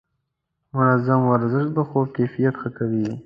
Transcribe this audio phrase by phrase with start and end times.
[0.75, 3.05] منظم ورزش د خوب کیفیت ښه کوي.